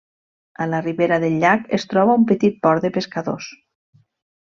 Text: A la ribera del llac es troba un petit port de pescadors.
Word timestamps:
A 0.65 0.65
la 0.69 0.79
ribera 0.85 1.19
del 1.25 1.37
llac 1.45 1.69
es 1.79 1.87
troba 1.93 2.19
un 2.23 2.27
petit 2.35 2.61
port 2.67 2.87
de 2.89 2.95
pescadors. 3.01 3.55